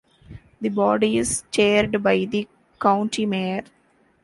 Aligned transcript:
The 0.59 0.69
body 0.69 1.19
is 1.19 1.43
chaired 1.51 2.01
by 2.01 2.25
the 2.25 2.47
County 2.79 3.27
Mayor. 3.27 3.61